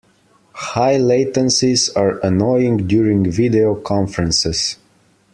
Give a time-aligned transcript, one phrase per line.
[0.55, 4.77] High latencies are annoying during video conferences.